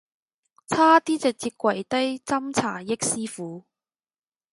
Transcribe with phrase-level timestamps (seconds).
[0.67, 3.65] 差啲直接跪低斟茶嗌師父